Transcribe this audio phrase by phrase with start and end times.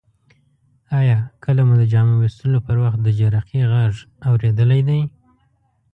[0.99, 3.95] آیا کله مو د جامو ویستلو پر وخت د جرقې غږ
[4.27, 4.99] اوریدلی دی؟